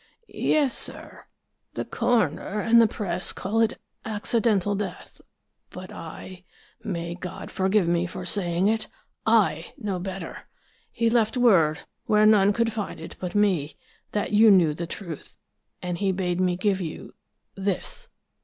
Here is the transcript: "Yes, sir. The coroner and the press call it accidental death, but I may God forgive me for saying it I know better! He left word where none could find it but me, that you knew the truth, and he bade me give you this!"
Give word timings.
"Yes, 0.27 0.75
sir. 0.75 1.27
The 1.75 1.85
coroner 1.85 2.59
and 2.59 2.81
the 2.81 2.87
press 2.87 3.31
call 3.31 3.61
it 3.61 3.79
accidental 4.03 4.73
death, 4.73 5.21
but 5.69 5.91
I 5.91 6.43
may 6.83 7.13
God 7.13 7.51
forgive 7.51 7.87
me 7.87 8.07
for 8.07 8.25
saying 8.25 8.67
it 8.67 8.87
I 9.27 9.75
know 9.77 9.99
better! 9.99 10.49
He 10.91 11.07
left 11.11 11.37
word 11.37 11.81
where 12.07 12.25
none 12.25 12.51
could 12.51 12.73
find 12.73 12.99
it 12.99 13.15
but 13.19 13.35
me, 13.35 13.77
that 14.11 14.31
you 14.33 14.49
knew 14.49 14.73
the 14.73 14.87
truth, 14.87 15.37
and 15.83 15.99
he 15.99 16.11
bade 16.11 16.41
me 16.41 16.55
give 16.57 16.81
you 16.81 17.13
this!" 17.53 18.09